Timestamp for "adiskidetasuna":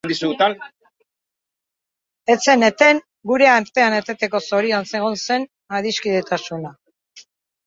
5.83-6.75